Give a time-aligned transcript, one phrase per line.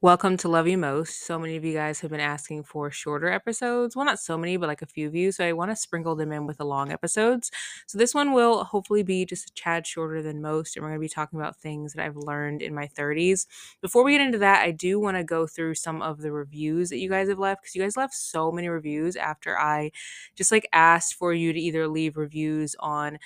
[0.00, 1.26] Welcome to Love You Most.
[1.26, 3.96] So many of you guys have been asking for shorter episodes.
[3.96, 5.32] Well, not so many, but like a few of you.
[5.32, 7.50] So I want to sprinkle them in with the long episodes.
[7.88, 10.76] So this one will hopefully be just a tad shorter than most.
[10.76, 13.48] And we're going to be talking about things that I've learned in my 30s.
[13.82, 16.90] Before we get into that, I do want to go through some of the reviews
[16.90, 19.90] that you guys have left because you guys left so many reviews after I
[20.36, 23.18] just like asked for you to either leave reviews on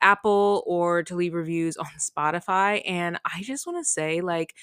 [0.00, 2.80] Apple or to leave reviews on Spotify.
[2.86, 4.54] And I just want to say, like,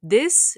[0.00, 0.56] this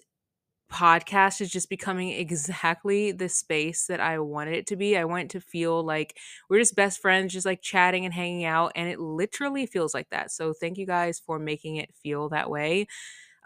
[0.70, 4.96] podcast is just becoming exactly the space that I wanted it to be.
[4.96, 6.16] I want it to feel like
[6.48, 8.72] we're just best friends, just like chatting and hanging out.
[8.74, 10.30] And it literally feels like that.
[10.30, 12.86] So thank you guys for making it feel that way.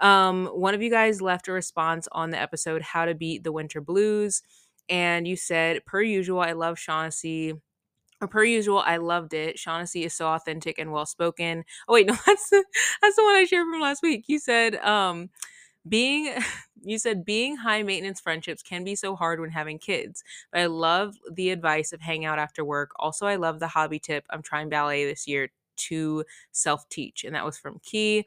[0.00, 3.52] Um, one of you guys left a response on the episode How to Beat the
[3.52, 4.42] Winter Blues.
[4.88, 7.58] And you said, per usual, I love Shawnaci
[8.20, 9.56] or per usual, I loved it.
[9.56, 11.64] Shawnaci is so authentic and well spoken.
[11.88, 12.64] Oh wait, no, that's the
[13.02, 14.24] that's the one I shared from last week.
[14.28, 15.30] You said, um,
[15.88, 16.34] being
[16.82, 20.66] you said being high maintenance friendships can be so hard when having kids but i
[20.66, 24.42] love the advice of hang out after work also i love the hobby tip i'm
[24.42, 28.24] trying ballet this year to self teach and that was from key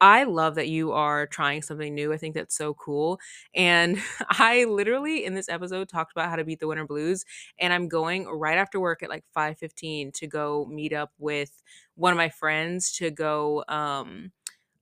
[0.00, 2.12] I love that you are trying something new.
[2.12, 3.18] I think that's so cool.
[3.54, 7.24] And I literally in this episode talked about how to beat the winter blues
[7.58, 11.62] and I'm going right after work at like 5:15 to go meet up with
[11.96, 14.30] one of my friends to go um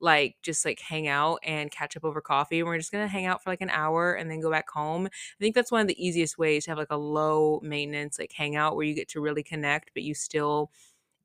[0.01, 2.61] like just like hang out and catch up over coffee.
[2.61, 3.33] And we're just gonna hang mm-hmm.
[3.33, 5.07] out for like an hour and then go back home.
[5.07, 8.33] I think that's one of the easiest ways to have like a low maintenance like
[8.33, 10.71] hangout where you get to really connect, but you still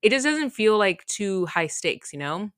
[0.01, 2.49] it just doesn't feel like too high stakes, you know?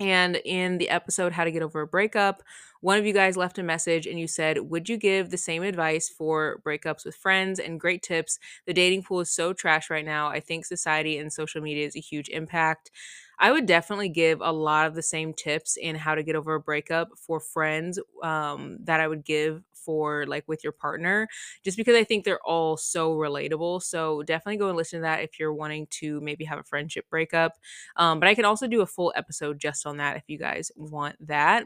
[0.00, 2.42] And in the episode How to Get Over a Breakup,
[2.80, 5.62] one of you guys left a message and you said, Would you give the same
[5.62, 8.38] advice for breakups with friends and great tips?
[8.66, 10.28] The dating pool is so trash right now.
[10.28, 12.90] I think society and social media is a huge impact.
[13.38, 16.54] I would definitely give a lot of the same tips in how to get over
[16.54, 21.28] a breakup for friends um, that I would give for like with your partner,
[21.62, 23.82] just because I think they're all so relatable.
[23.82, 27.06] So definitely go and listen to that if you're wanting to maybe have a friendship
[27.10, 27.52] breakup.
[27.96, 30.70] Um, but I can also do a full episode just on that if you guys
[30.76, 31.64] want that.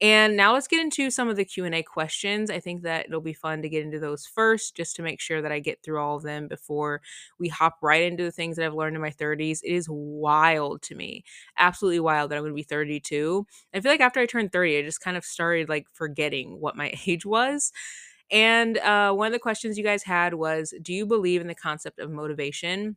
[0.00, 2.50] And now let's get into some of the Q&A questions.
[2.50, 5.42] I think that it'll be fun to get into those first just to make sure
[5.42, 7.02] that I get through all of them before
[7.38, 9.60] we hop right into the things that I've learned in my 30s.
[9.62, 11.24] It is wild to me.
[11.58, 13.46] Absolutely wild that I'm going to be 32.
[13.74, 16.76] I feel like after I turned 30, I just kind of started like forgetting what
[16.76, 17.72] my age was.
[18.30, 21.54] And uh, one of the questions you guys had was Do you believe in the
[21.54, 22.96] concept of motivation?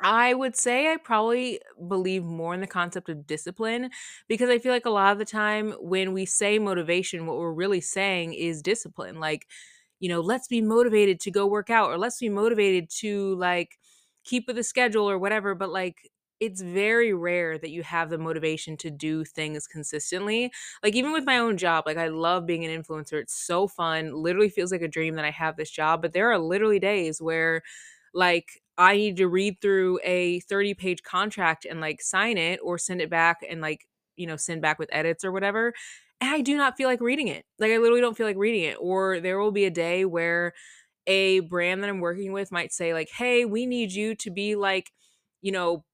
[0.00, 3.90] I would say I probably believe more in the concept of discipline
[4.28, 7.52] because I feel like a lot of the time when we say motivation, what we're
[7.52, 9.18] really saying is discipline.
[9.18, 9.48] Like,
[9.98, 13.78] you know, let's be motivated to go work out or let's be motivated to like
[14.24, 15.54] keep with the schedule or whatever.
[15.56, 16.08] But like,
[16.40, 20.52] it's very rare that you have the motivation to do things consistently.
[20.84, 23.20] Like, even with my own job, like, I love being an influencer.
[23.20, 24.12] It's so fun.
[24.14, 26.00] Literally feels like a dream that I have this job.
[26.00, 27.62] But there are literally days where,
[28.14, 32.78] like, I need to read through a 30 page contract and like sign it or
[32.78, 35.74] send it back and like, you know, send back with edits or whatever.
[36.20, 37.44] And I do not feel like reading it.
[37.58, 38.76] Like, I literally don't feel like reading it.
[38.80, 40.52] Or there will be a day where
[41.06, 44.56] a brand that I'm working with might say, like, hey, we need you to be
[44.56, 44.90] like,
[45.40, 45.84] you know,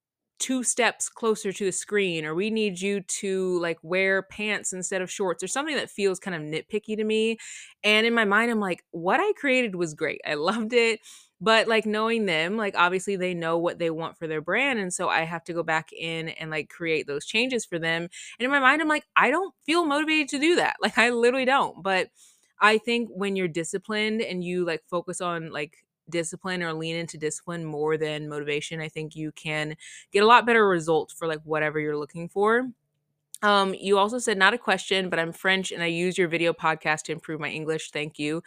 [0.40, 5.00] two steps closer to the screen or we need you to like wear pants instead
[5.00, 7.38] of shorts or something that feels kind of nitpicky to me
[7.84, 10.98] and in my mind i'm like what i created was great i loved it
[11.44, 14.92] but like knowing them like obviously they know what they want for their brand and
[14.92, 18.10] so i have to go back in and like create those changes for them and
[18.44, 21.44] in my mind i'm like i don't feel motivated to do that like i literally
[21.44, 22.08] don't but
[22.60, 27.18] i think when you're disciplined and you like focus on like discipline or lean into
[27.18, 29.76] discipline more than motivation i think you can
[30.12, 32.68] get a lot better results for like whatever you're looking for
[33.42, 36.54] um, you also said not a question, but I'm French and I use your video
[36.54, 37.90] podcast to improve my English.
[37.90, 38.42] Thank you.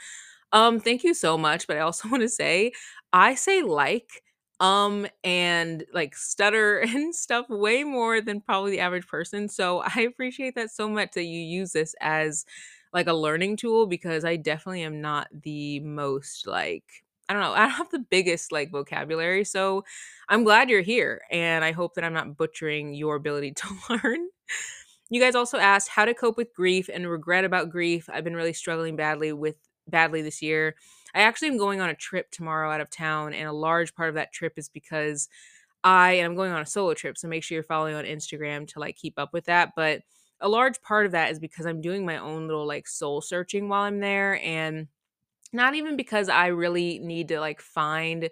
[0.52, 2.72] Um, thank you so much, but I also want to say
[3.14, 4.24] I say like
[4.60, 9.50] um and like stutter and stuff way more than probably the average person.
[9.50, 12.46] So I appreciate that so much that you use this as
[12.94, 16.86] like a learning tool because I definitely am not the most like
[17.30, 19.44] I don't know, I don't have the biggest like vocabulary.
[19.44, 19.84] So
[20.30, 24.28] I'm glad you're here and I hope that I'm not butchering your ability to learn.
[25.10, 28.10] You guys also asked how to cope with grief and regret about grief.
[28.12, 29.56] I've been really struggling badly with
[29.88, 30.76] badly this year.
[31.14, 34.10] I actually am going on a trip tomorrow out of town, and a large part
[34.10, 35.30] of that trip is because
[35.84, 37.18] I am going on a solo trip.
[37.18, 39.72] So make sure you're following on Instagram to like keep up with that.
[39.76, 40.02] But
[40.42, 43.70] a large part of that is because I'm doing my own little like soul searching
[43.70, 44.40] while I'm there.
[44.44, 44.88] And
[45.54, 48.30] not even because I really need to like find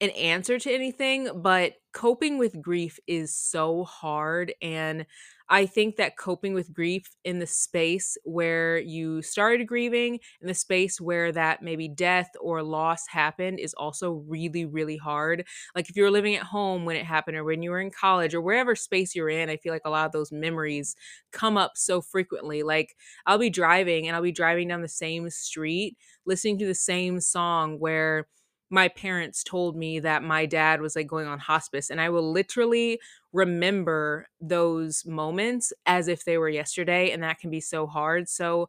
[0.00, 4.52] an answer to anything, but coping with grief is so hard.
[4.60, 5.06] And
[5.48, 10.54] I think that coping with grief in the space where you started grieving, in the
[10.54, 15.46] space where that maybe death or loss happened, is also really, really hard.
[15.74, 17.90] Like if you were living at home when it happened, or when you were in
[17.90, 20.94] college, or wherever space you're in, I feel like a lot of those memories
[21.32, 22.62] come up so frequently.
[22.62, 25.96] Like I'll be driving and I'll be driving down the same street,
[26.26, 28.26] listening to the same song where
[28.70, 32.30] my parents told me that my dad was like going on hospice and I will
[32.32, 33.00] literally
[33.32, 38.28] remember those moments as if they were yesterday and that can be so hard.
[38.28, 38.68] So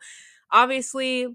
[0.52, 1.28] obviously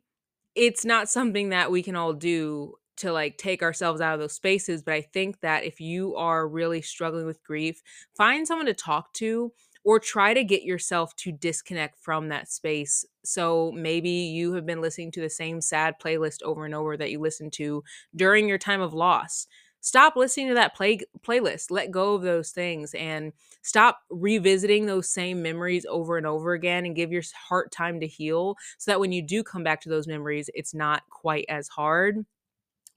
[0.55, 4.35] it's not something that we can all do to like take ourselves out of those
[4.35, 7.83] spaces, but I think that if you are really struggling with grief,
[8.17, 9.53] find someone to talk to
[9.85, 13.05] or try to get yourself to disconnect from that space.
[13.25, 17.11] So maybe you have been listening to the same sad playlist over and over that
[17.11, 17.83] you listened to
[18.15, 19.47] during your time of loss.
[19.81, 21.73] Stop listening to that play playlist.
[21.73, 23.33] Let go of those things and
[23.63, 28.07] stop revisiting those same memories over and over again and give your heart time to
[28.07, 31.67] heal so that when you do come back to those memories, it's not quite as
[31.67, 32.25] hard.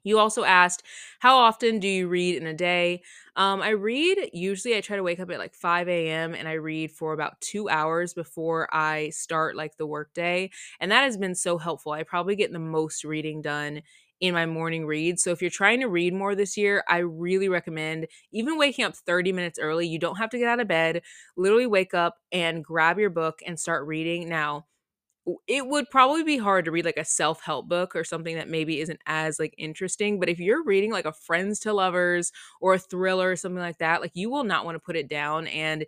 [0.05, 0.83] You also asked,
[1.19, 3.01] how often do you read in a day?
[3.35, 6.33] Um, I read, usually I try to wake up at like 5 a.m.
[6.33, 10.51] and I read for about two hours before I start like the workday.
[10.79, 11.91] And that has been so helpful.
[11.91, 13.81] I probably get the most reading done
[14.21, 15.19] in my morning read.
[15.19, 18.95] So if you're trying to read more this year, I really recommend even waking up
[18.95, 19.87] 30 minutes early.
[19.87, 21.01] You don't have to get out of bed.
[21.35, 24.29] Literally wake up and grab your book and start reading.
[24.29, 24.67] Now,
[25.47, 28.79] it would probably be hard to read like a self-help book or something that maybe
[28.79, 32.31] isn't as like interesting but if you're reading like a friends to lovers
[32.61, 35.07] or a thriller or something like that like you will not want to put it
[35.09, 35.85] down and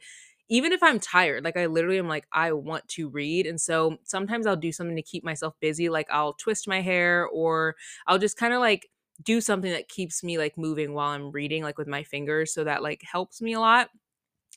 [0.49, 3.97] even if i'm tired like i literally am like i want to read and so
[4.03, 7.75] sometimes i'll do something to keep myself busy like i'll twist my hair or
[8.07, 8.87] i'll just kind of like
[9.23, 12.63] do something that keeps me like moving while i'm reading like with my fingers so
[12.63, 13.89] that like helps me a lot.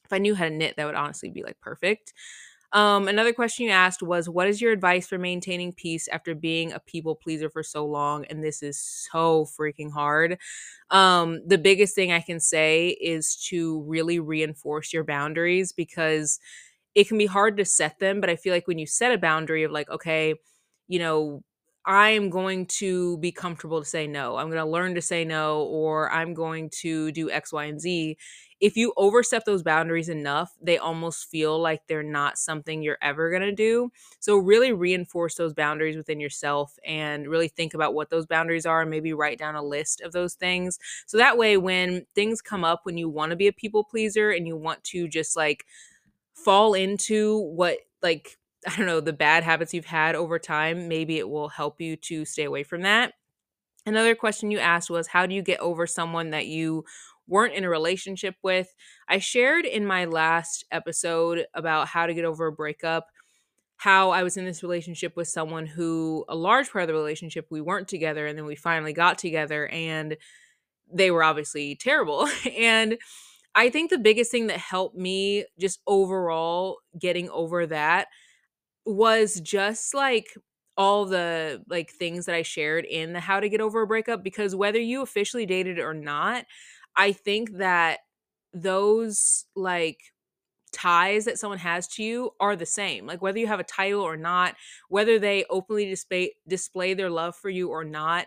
[0.05, 2.13] If i knew how to knit that would honestly be like perfect
[2.73, 6.73] um, another question you asked was, What is your advice for maintaining peace after being
[6.73, 8.25] a people pleaser for so long?
[8.27, 10.39] And this is so freaking hard.
[10.91, 16.39] Um, the biggest thing I can say is to really reinforce your boundaries because
[16.95, 18.21] it can be hard to set them.
[18.21, 20.35] But I feel like when you set a boundary of, like, okay,
[20.89, 21.43] you know,
[21.91, 24.37] I am going to be comfortable to say no.
[24.37, 27.81] I'm going to learn to say no, or I'm going to do X, Y, and
[27.81, 28.17] Z
[28.61, 33.31] if you overstep those boundaries enough, they almost feel like they're not something you're ever
[33.31, 33.91] going to do.
[34.21, 38.83] So, really reinforce those boundaries within yourself and really think about what those boundaries are
[38.83, 40.79] and maybe write down a list of those things.
[41.07, 44.31] So that way, when things come up, when you want to be a people pleaser
[44.31, 45.65] and you want to just like
[46.35, 51.19] fall into what, like, I don't know, the bad habits you've had over time, maybe
[51.19, 53.15] it will help you to stay away from that.
[53.87, 56.85] Another question you asked was how do you get over someone that you
[57.27, 58.75] weren't in a relationship with.
[59.09, 63.07] I shared in my last episode about how to get over a breakup
[63.81, 67.47] how I was in this relationship with someone who a large part of the relationship
[67.49, 70.19] we weren't together and then we finally got together and
[70.93, 72.29] they were obviously terrible.
[72.59, 72.99] and
[73.55, 78.09] I think the biggest thing that helped me just overall getting over that
[78.85, 80.27] was just like
[80.77, 84.23] all the like things that I shared in the how to get over a breakup
[84.25, 86.47] because whether you officially dated or not,
[86.97, 88.01] I think that
[88.53, 89.99] those like
[90.73, 93.07] ties that someone has to you are the same.
[93.07, 94.55] Like whether you have a title or not,
[94.89, 98.27] whether they openly display display their love for you or not,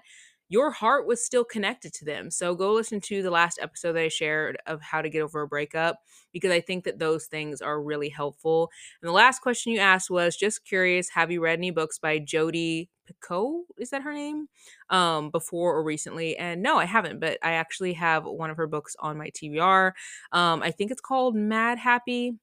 [0.53, 2.29] your heart was still connected to them.
[2.29, 5.41] So go listen to the last episode that I shared of how to get over
[5.41, 5.97] a breakup
[6.31, 8.69] because I think that those things are really helpful.
[9.01, 12.19] And the last question you asked was just curious, have you read any books by
[12.19, 13.63] Jodi Picoult?
[13.79, 14.47] Is that her name?
[14.91, 16.37] Um, before or recently?
[16.37, 19.93] And no, I haven't, but I actually have one of her books on my TBR.
[20.33, 22.35] Um, I think it's called Mad Happy.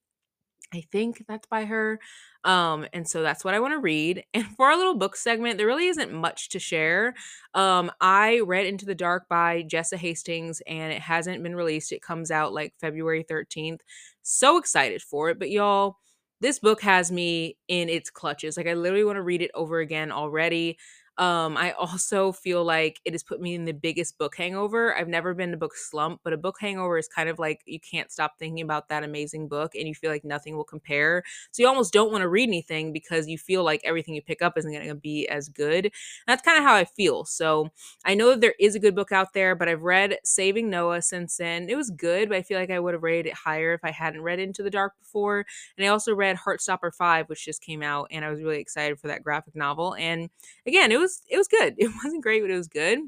[0.73, 1.99] I think that's by her.
[2.45, 4.25] Um, and so that's what I want to read.
[4.35, 7.15] And for our little book segment, there really isn't much to share.
[7.55, 11.93] Um, I read Into the Dark by Jessa Hastings, and it hasn't been released.
[11.93, 13.81] It comes out like February 13th.
[14.23, 15.39] So excited for it.
[15.41, 15.97] But y'all,
[16.41, 18.57] this book has me in its clutches.
[18.57, 20.79] Like I literally want to read it over again already.
[21.21, 24.97] Um, I also feel like it has put me in the biggest book hangover.
[24.97, 27.79] I've never been to book slump, but a book hangover is kind of like you
[27.79, 31.23] can't stop thinking about that amazing book and you feel like nothing will compare.
[31.51, 34.41] So you almost don't want to read anything because you feel like everything you pick
[34.41, 35.85] up isn't going to be as good.
[35.87, 35.93] And
[36.27, 37.27] that's kind of how I feel.
[37.27, 37.69] So
[38.05, 41.03] I know that there is a good book out there, but I've read Saving Noah
[41.03, 41.69] since then.
[41.69, 43.91] It was good, but I feel like I would have rated it higher if I
[43.91, 45.45] hadn't read Into the Dark before.
[45.77, 48.99] And I also read Heartstopper 5, which just came out, and I was really excited
[48.99, 49.95] for that graphic novel.
[49.97, 50.31] And
[50.67, 51.75] again, it was was it was good.
[51.79, 52.99] It wasn't great, but it was good.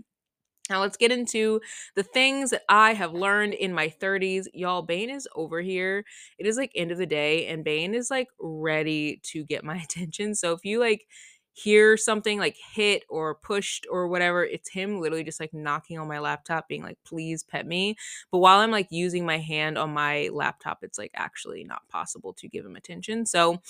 [0.71, 1.61] Now let's get into
[1.97, 4.49] the things that I have learned in my 30s.
[4.55, 6.05] Y'all, Bane is over here.
[6.39, 9.77] It is like end of the day, and Bane is like ready to get my
[9.85, 10.35] attention.
[10.35, 11.07] So if you like
[11.55, 16.09] hear something like hit or pushed or whatever, it's him literally just like knocking on
[16.09, 17.97] my laptop, being like, please pet me.
[18.31, 22.33] But while I'm like using my hand on my laptop, it's like actually not possible
[22.35, 23.27] to give him attention.
[23.27, 23.61] So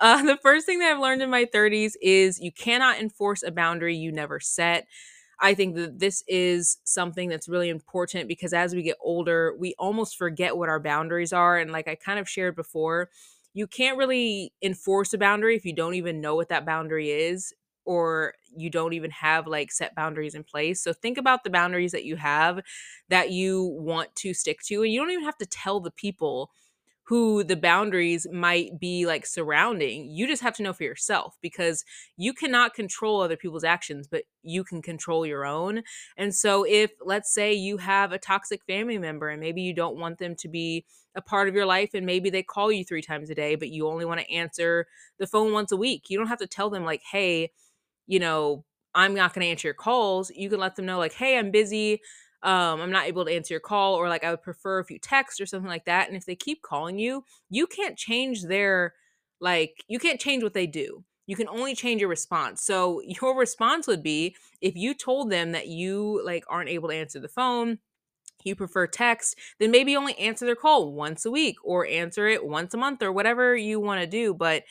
[0.00, 3.50] uh, the first thing that I've learned in my 30s is you cannot enforce a
[3.50, 4.86] boundary you never set.
[5.40, 9.74] I think that this is something that's really important because as we get older, we
[9.78, 11.56] almost forget what our boundaries are.
[11.58, 13.08] And like I kind of shared before,
[13.54, 17.52] you can't really enforce a boundary if you don't even know what that boundary is
[17.86, 20.82] or you don't even have like set boundaries in place.
[20.82, 22.60] So think about the boundaries that you have
[23.08, 26.50] that you want to stick to and you don't even have to tell the people
[27.10, 30.08] who the boundaries might be like surrounding.
[30.08, 31.84] You just have to know for yourself because
[32.16, 35.82] you cannot control other people's actions, but you can control your own.
[36.16, 39.96] And so, if let's say you have a toxic family member and maybe you don't
[39.98, 40.86] want them to be
[41.16, 43.70] a part of your life, and maybe they call you three times a day, but
[43.70, 44.86] you only want to answer
[45.18, 47.50] the phone once a week, you don't have to tell them, like, hey,
[48.06, 48.64] you know,
[48.94, 50.30] I'm not going to answer your calls.
[50.34, 52.00] You can let them know, like, hey, I'm busy
[52.42, 54.98] um, I'm not able to answer your call, or like I would prefer if you
[54.98, 56.08] text or something like that.
[56.08, 58.94] And if they keep calling you, you can't change their,
[59.40, 61.04] like, you can't change what they do.
[61.26, 62.62] You can only change your response.
[62.62, 66.94] So your response would be if you told them that you like aren't able to
[66.94, 67.78] answer the phone,
[68.44, 72.44] you prefer text, then maybe only answer their call once a week or answer it
[72.46, 74.32] once a month or whatever you want to do.
[74.34, 74.64] But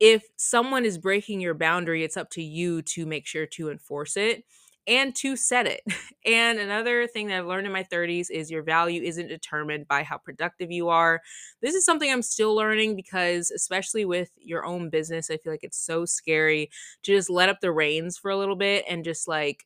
[0.00, 4.16] if someone is breaking your boundary, it's up to you to make sure to enforce
[4.16, 4.44] it
[4.86, 5.82] and to set it.
[6.26, 10.02] And another thing that I've learned in my 30s is your value isn't determined by
[10.02, 11.22] how productive you are.
[11.62, 15.64] This is something I'm still learning because, especially with your own business, I feel like
[15.64, 16.70] it's so scary
[17.04, 19.64] to just let up the reins for a little bit and just like,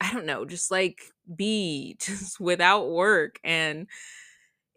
[0.00, 1.00] I don't know, just like
[1.36, 3.38] be just without work.
[3.44, 3.86] And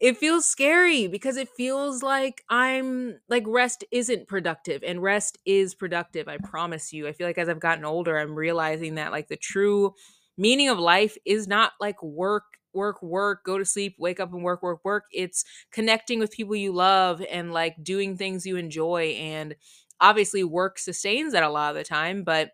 [0.04, 5.76] it feels scary because it feels like I'm like rest isn't productive and rest is
[5.76, 6.28] productive.
[6.28, 7.08] I promise you.
[7.08, 9.96] I feel like as I've gotten older, I'm realizing that like the true
[10.38, 12.44] meaning of life is not like work,
[12.74, 15.06] work, work, go to sleep, wake up and work, work, work.
[15.14, 19.16] It's connecting with people you love and like doing things you enjoy.
[19.20, 19.56] And
[20.02, 22.52] obviously, work sustains that a lot of the time, but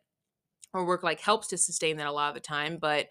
[0.74, 2.78] or work like helps to sustain that a lot of the time.
[2.78, 3.08] But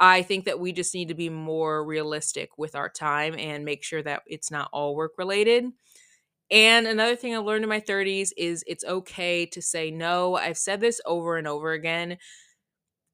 [0.00, 3.82] I think that we just need to be more realistic with our time and make
[3.82, 5.66] sure that it's not all work related.
[6.50, 10.36] And another thing I've learned in my 30s is it's okay to say no.
[10.36, 12.16] I've said this over and over again.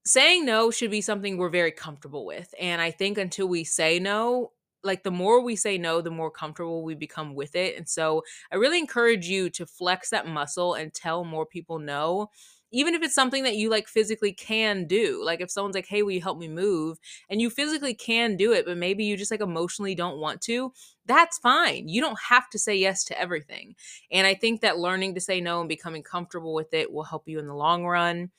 [0.07, 2.55] Saying no should be something we're very comfortable with.
[2.61, 4.53] And I think until we say no,
[4.85, 7.77] like the more we say no, the more comfortable we become with it.
[7.77, 8.23] And so
[8.53, 12.31] I really encourage you to flex that muscle and tell more people no
[12.75, 15.23] even if it's something that you like physically can do.
[15.25, 16.99] Like if someone's like, "Hey, will you help me move?"
[17.31, 20.73] and you physically can do it, but maybe you just like emotionally don't want to,
[21.07, 21.89] that's fine.
[21.89, 23.75] You don't have to say yes to everything.
[24.11, 27.29] And I think that learning to say no and becoming comfortable with it will help
[27.29, 28.31] you in the long run.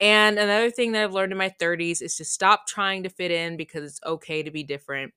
[0.00, 3.30] And another thing that I've learned in my 30s is to stop trying to fit
[3.30, 5.14] in because it's okay to be different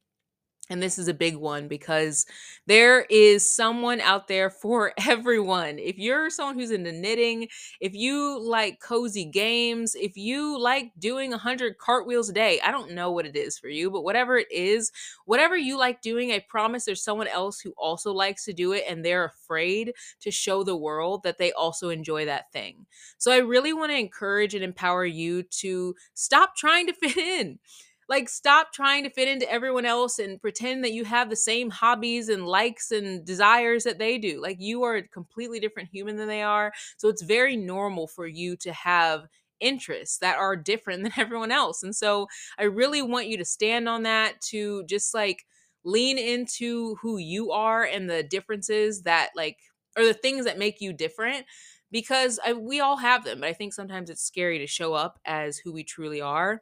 [0.69, 2.25] and this is a big one because
[2.65, 5.77] there is someone out there for everyone.
[5.77, 7.47] If you're someone who's into knitting,
[7.79, 12.91] if you like cozy games, if you like doing 100 cartwheels a day, I don't
[12.91, 14.91] know what it is for you, but whatever it is,
[15.25, 18.85] whatever you like doing, I promise there's someone else who also likes to do it
[18.89, 22.85] and they're afraid to show the world that they also enjoy that thing.
[23.19, 27.59] So I really want to encourage and empower you to stop trying to fit in
[28.07, 31.69] like stop trying to fit into everyone else and pretend that you have the same
[31.71, 34.41] hobbies and likes and desires that they do.
[34.41, 36.71] Like you are a completely different human than they are.
[36.97, 39.25] So it's very normal for you to have
[39.59, 41.81] interests that are different than everyone else.
[41.83, 42.27] And so
[42.59, 45.45] i really want you to stand on that to just like
[45.83, 49.57] lean into who you are and the differences that like
[49.97, 51.45] or the things that make you different
[51.91, 55.19] because I, we all have them but i think sometimes it's scary to show up
[55.25, 56.61] as who we truly are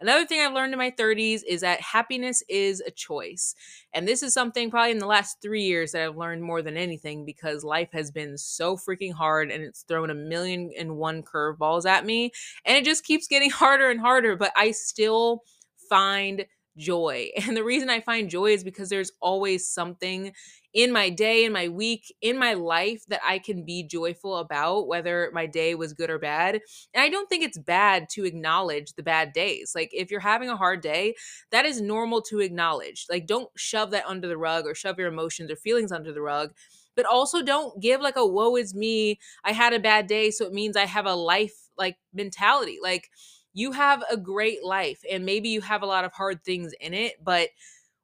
[0.00, 3.54] Another thing I've learned in my 30s is that happiness is a choice.
[3.92, 6.76] And this is something probably in the last three years that I've learned more than
[6.76, 11.22] anything because life has been so freaking hard and it's thrown a million and one
[11.22, 12.32] curveballs at me.
[12.64, 15.42] And it just keeps getting harder and harder, but I still
[15.88, 17.28] find joy.
[17.46, 20.32] And the reason I find joy is because there's always something
[20.72, 24.86] in my day, in my week, in my life that I can be joyful about,
[24.86, 26.60] whether my day was good or bad.
[26.94, 29.72] And I don't think it's bad to acknowledge the bad days.
[29.74, 31.14] Like, if you're having a hard day,
[31.50, 33.06] that is normal to acknowledge.
[33.10, 36.22] Like, don't shove that under the rug or shove your emotions or feelings under the
[36.22, 36.52] rug.
[36.96, 39.18] But also don't give like a woe is me.
[39.44, 42.78] I had a bad day, so it means I have a life like mentality.
[42.82, 43.10] Like,
[43.52, 46.94] you have a great life and maybe you have a lot of hard things in
[46.94, 47.48] it, but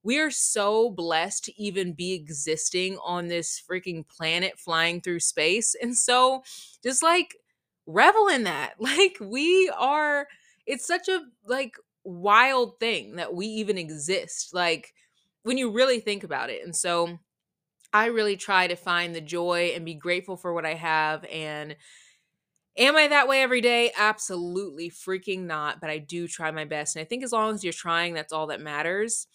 [0.07, 5.75] we are so blessed to even be existing on this freaking planet flying through space.
[5.83, 6.45] And so
[6.81, 7.35] just like
[7.87, 8.75] revel in that.
[8.81, 10.29] Like we are
[10.65, 14.55] it's such a like wild thing that we even exist.
[14.55, 14.95] Like
[15.43, 16.65] when you really think about it.
[16.65, 17.19] And so
[17.93, 21.77] I really try to find the joy and be grateful for what I have and
[22.79, 23.91] Am I that way every day?
[23.97, 26.95] Absolutely freaking not, but I do try my best.
[26.95, 29.27] And I think as long as you're trying, that's all that matters.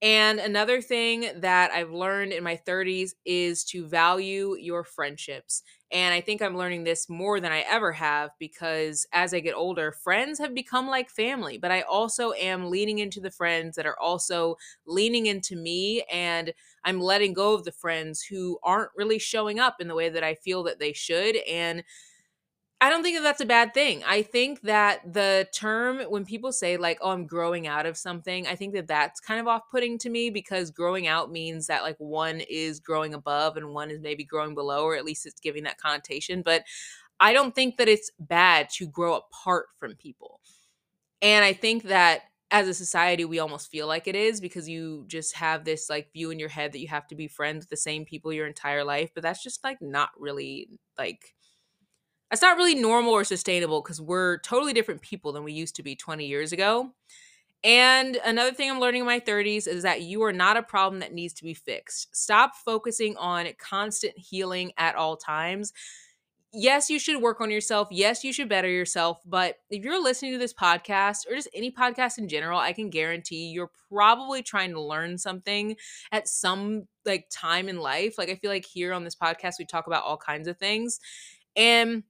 [0.00, 5.62] And another thing that I've learned in my 30s is to value your friendships.
[5.90, 9.54] And I think I'm learning this more than I ever have because as I get
[9.54, 13.86] older, friends have become like family, but I also am leaning into the friends that
[13.86, 16.04] are also leaning into me.
[16.12, 16.52] And
[16.84, 20.22] I'm letting go of the friends who aren't really showing up in the way that
[20.22, 21.36] I feel that they should.
[21.48, 21.82] And
[22.80, 24.04] I don't think that that's a bad thing.
[24.06, 28.46] I think that the term when people say like, "Oh, I'm growing out of something,"
[28.46, 31.96] I think that that's kind of off-putting to me because growing out means that like
[31.98, 35.64] one is growing above and one is maybe growing below, or at least it's giving
[35.64, 36.42] that connotation.
[36.42, 36.62] But
[37.20, 40.40] I don't think that it's bad to grow apart from people.
[41.22, 45.04] And I think that as a society, we almost feel like it is because you
[45.08, 47.70] just have this like view in your head that you have to be friends with
[47.70, 49.10] the same people your entire life.
[49.14, 50.68] But that's just like not really
[50.98, 51.34] like
[52.30, 55.82] that's not really normal or sustainable because we're totally different people than we used to
[55.82, 56.92] be 20 years ago.
[57.64, 61.00] And another thing I'm learning in my 30s is that you are not a problem
[61.00, 62.14] that needs to be fixed.
[62.14, 65.72] Stop focusing on constant healing at all times.
[66.52, 67.88] Yes, you should work on yourself.
[67.90, 69.20] Yes, you should better yourself.
[69.26, 72.90] But if you're listening to this podcast or just any podcast in general, I can
[72.90, 75.76] guarantee you're probably trying to learn something
[76.10, 78.16] at some like time in life.
[78.16, 81.00] Like I feel like here on this podcast, we talk about all kinds of things.
[81.54, 82.04] And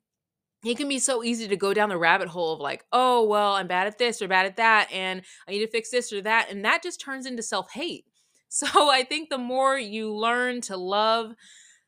[0.64, 3.54] it can be so easy to go down the rabbit hole of like, oh, well,
[3.54, 6.20] I'm bad at this or bad at that, and I need to fix this or
[6.22, 6.50] that.
[6.50, 8.04] And that just turns into self hate.
[8.50, 11.34] So I think the more you learn to love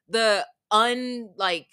[0.09, 1.69] the un, like,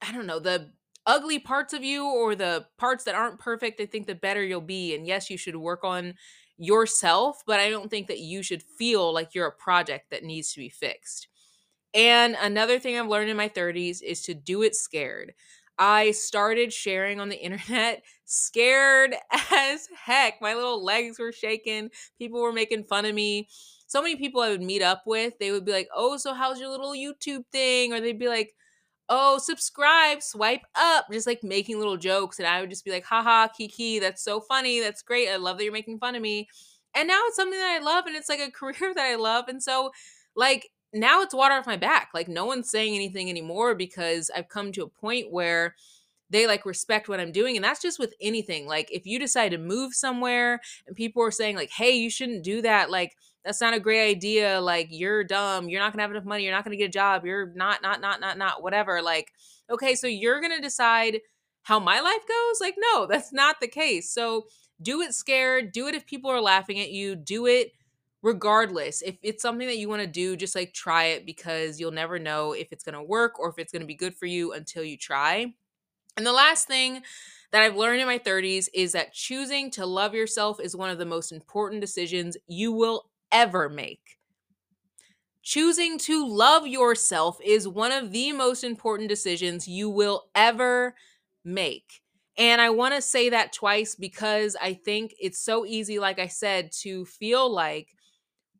[0.00, 0.70] I don't know, the
[1.06, 4.60] ugly parts of you or the parts that aren't perfect, I think the better you'll
[4.60, 4.94] be.
[4.94, 6.14] And yes, you should work on
[6.56, 10.52] yourself, but I don't think that you should feel like you're a project that needs
[10.52, 11.28] to be fixed.
[11.94, 15.34] And another thing I've learned in my 30s is to do it scared.
[15.78, 19.14] I started sharing on the internet scared
[19.50, 20.40] as heck.
[20.40, 21.90] My little legs were shaking.
[22.18, 23.48] People were making fun of me.
[23.86, 26.60] So many people I would meet up with, they would be like, Oh, so how's
[26.60, 27.92] your little YouTube thing?
[27.92, 28.54] Or they'd be like,
[29.08, 32.38] Oh, subscribe, swipe up, just like making little jokes.
[32.38, 34.80] And I would just be like, haha, Kiki, that's so funny.
[34.80, 35.30] That's great.
[35.30, 36.46] I love that you're making fun of me.
[36.94, 39.46] And now it's something that I love and it's like a career that I love.
[39.48, 39.92] And so,
[40.36, 42.10] like, now it's water off my back.
[42.14, 45.74] Like no one's saying anything anymore because I've come to a point where
[46.30, 47.56] they like respect what I'm doing.
[47.56, 48.66] And that's just with anything.
[48.66, 52.44] Like if you decide to move somewhere and people are saying, like, hey, you shouldn't
[52.44, 54.60] do that, like that's not a great idea.
[54.60, 55.68] Like you're dumb.
[55.68, 56.44] You're not gonna have enough money.
[56.44, 57.24] You're not gonna get a job.
[57.24, 59.00] You're not, not, not, not, not, whatever.
[59.00, 59.32] Like,
[59.70, 61.20] okay, so you're gonna decide
[61.62, 62.60] how my life goes?
[62.60, 64.10] Like, no, that's not the case.
[64.10, 64.46] So
[64.80, 67.72] do it scared, do it if people are laughing at you, do it
[68.22, 71.90] regardless if it's something that you want to do just like try it because you'll
[71.92, 74.26] never know if it's going to work or if it's going to be good for
[74.26, 75.52] you until you try
[76.16, 77.02] and the last thing
[77.52, 80.98] that I've learned in my 30s is that choosing to love yourself is one of
[80.98, 84.18] the most important decisions you will ever make.
[85.42, 90.94] Choosing to love yourself is one of the most important decisions you will ever
[91.44, 92.02] make.
[92.36, 96.26] And I want to say that twice because I think it's so easy, like I
[96.26, 97.88] said, to feel like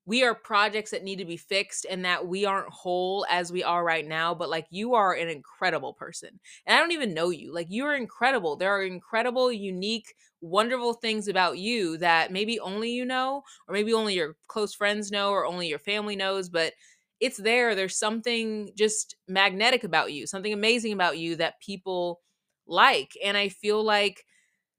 [0.09, 3.63] we are projects that need to be fixed and that we aren't whole as we
[3.63, 7.29] are right now but like you are an incredible person and i don't even know
[7.31, 12.91] you like you're incredible there are incredible unique wonderful things about you that maybe only
[12.91, 16.73] you know or maybe only your close friends know or only your family knows but
[17.21, 22.21] it's there there's something just magnetic about you something amazing about you that people
[22.67, 24.25] like and i feel like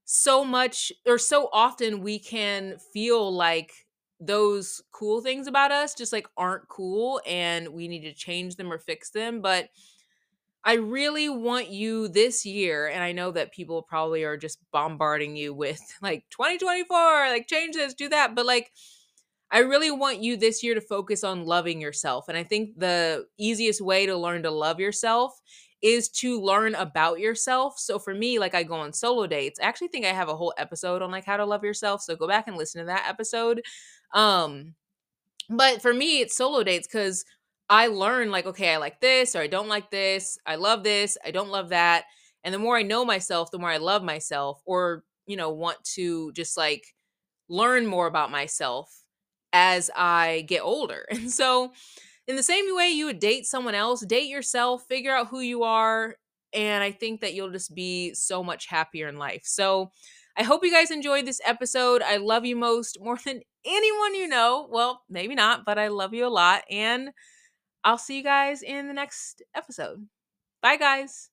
[0.06, 3.74] so much or so often we can feel like
[4.20, 8.72] those cool things about us just like aren't cool and we need to change them
[8.72, 9.70] or fix them but
[10.64, 15.36] I really want you this year, and I know that people probably are just bombarding
[15.36, 18.36] you with like 2024, like change this, do that.
[18.36, 18.72] But like,
[19.52, 22.28] I really want you this year to focus on loving yourself.
[22.28, 25.40] And I think the easiest way to learn to love yourself
[25.82, 27.80] is to learn about yourself.
[27.80, 29.60] So for me, like I go on solo dates.
[29.60, 32.02] I actually think I have a whole episode on like how to love yourself.
[32.02, 33.62] So go back and listen to that episode.
[34.14, 34.76] Um,
[35.50, 37.26] but for me, it's solo dates because
[37.70, 40.38] I learn like, okay, I like this or I don't like this.
[40.46, 41.18] I love this.
[41.26, 42.06] I don't love that.
[42.44, 44.62] And the more I know myself, the more I love myself.
[44.66, 46.84] Or you know, want to just like
[47.50, 49.04] learn more about myself
[49.54, 51.06] as I get older.
[51.12, 51.74] And so,
[52.28, 55.64] in the same way you would date someone else, date yourself, figure out who you
[55.64, 56.16] are.
[56.54, 59.44] And I think that you'll just be so much happier in life.
[59.46, 59.92] So,
[60.40, 62.02] I hope you guys enjoyed this episode.
[62.02, 64.68] I love you most more than anyone you know.
[64.72, 66.64] Well, maybe not, but I love you a lot.
[66.72, 67.12] And
[67.84, 70.08] I'll see you guys in the next episode.
[70.62, 71.30] Bye, guys.